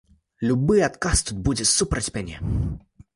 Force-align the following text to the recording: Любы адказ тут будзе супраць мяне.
Любы 0.51 0.77
адказ 0.87 1.21
тут 1.27 1.37
будзе 1.49 1.65
супраць 1.77 2.13
мяне. 2.17 2.41